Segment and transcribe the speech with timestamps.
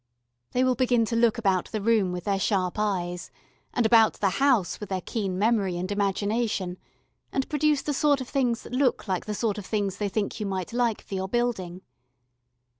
[0.53, 3.29] They will begin to look about the room with their sharp eyes
[3.71, 6.79] and about the house with their keen memory and imagination,
[7.31, 10.39] and produce the sort of things that look like the sort of things they think
[10.39, 11.83] you might like for your building.